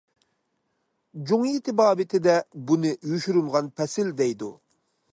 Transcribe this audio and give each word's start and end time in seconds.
جۇڭيى 1.31 1.61
تېبابىتىدە 1.69 2.39
بۇنى 2.71 2.97
يوشۇرۇنغان 3.13 3.73
پەسىل 3.81 4.15
دەيدۇ. 4.25 4.53